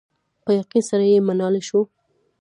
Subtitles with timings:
[0.43, 1.81] په یقین سره یې منلای شو.